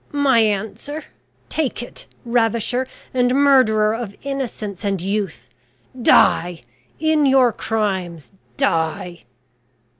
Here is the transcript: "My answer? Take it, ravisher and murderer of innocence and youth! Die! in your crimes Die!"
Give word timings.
"My 0.11 0.39
answer? 0.39 1.03
Take 1.47 1.83
it, 1.83 2.07
ravisher 2.25 2.87
and 3.13 3.35
murderer 3.35 3.93
of 3.93 4.15
innocence 4.23 4.83
and 4.83 4.99
youth! 4.99 5.47
Die! 6.01 6.63
in 6.99 7.27
your 7.27 7.53
crimes 7.53 8.31
Die!" 8.57 9.25